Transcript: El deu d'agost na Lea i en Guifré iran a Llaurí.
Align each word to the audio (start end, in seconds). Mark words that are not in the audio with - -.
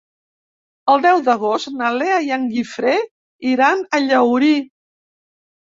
El 0.93 1.03
deu 1.03 1.21
d'agost 1.27 1.69
na 1.81 1.91
Lea 1.99 2.17
i 2.31 2.33
en 2.41 2.49
Guifré 2.55 2.97
iran 3.53 3.87
a 4.01 4.05
Llaurí. 4.09 4.55